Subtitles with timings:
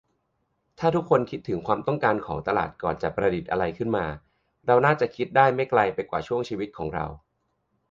[0.79, 4.05] ถ้าทุกคนคิดถึงความต้องการของตลาดก่อนจะประดิษฐ์อะไรขึ้นมา
[4.67, 7.05] เราน่าจะคิดได้ไม่ไกลไปกว่าช่วงชีวิตของเรา